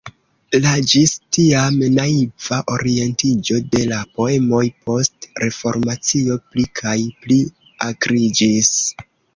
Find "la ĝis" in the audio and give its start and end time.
0.61-1.11